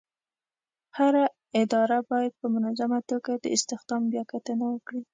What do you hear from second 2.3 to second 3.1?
په منظمه